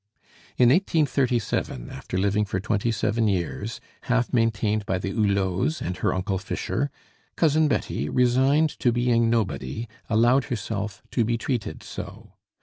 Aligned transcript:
In 0.57 0.69
1837, 0.69 1.91
after 1.91 2.17
living 2.17 2.43
for 2.43 2.59
twenty 2.59 2.89
seven 2.91 3.27
years, 3.27 3.79
half 4.09 4.33
maintained 4.33 4.83
by 4.87 4.97
the 4.97 5.11
Hulots 5.11 5.79
and 5.79 5.95
her 5.97 6.11
Uncle 6.11 6.39
Fischer, 6.39 6.89
Cousin 7.35 7.67
Betty, 7.67 8.09
resigned 8.09 8.71
to 8.79 8.91
being 8.91 9.29
nobody, 9.29 9.87
allowed 10.09 10.45
herself 10.45 11.03
to 11.11 11.23
be 11.23 11.37
treated 11.37 11.83
so. 11.83 12.33